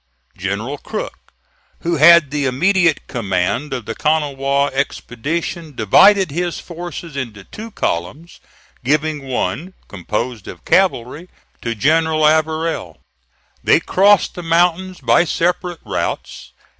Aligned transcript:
General 0.35 0.79
Crook, 0.79 1.31
who 1.81 1.97
had 1.97 2.31
the 2.31 2.47
immediate 2.47 3.05
command 3.05 3.71
of 3.71 3.85
the 3.85 3.93
Kanawha 3.93 4.71
expedition, 4.73 5.75
divided 5.75 6.31
his 6.31 6.57
forces 6.59 7.15
into 7.15 7.43
two 7.43 7.69
columns, 7.69 8.39
giving 8.83 9.21
one, 9.27 9.75
composed 9.87 10.47
of 10.47 10.65
cavalry, 10.65 11.29
to 11.61 11.75
General 11.75 12.25
Averell. 12.27 12.97
They 13.63 13.79
crossed 13.79 14.33
the 14.33 14.41
mountains 14.41 14.99
by 14.99 15.23
separate 15.23 15.81
routes. 15.85 16.51